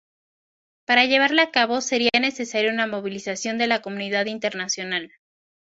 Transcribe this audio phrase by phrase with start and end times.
[0.87, 5.13] Para llevarla a cabo sería necesario una movilización de la comunidad internacional.